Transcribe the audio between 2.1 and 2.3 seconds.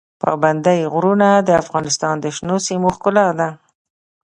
د